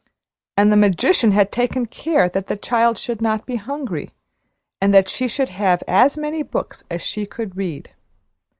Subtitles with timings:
[0.57, 4.09] And the magician had taken care that the child should not be hungry,
[4.81, 7.91] and that she should have as many books as she could read.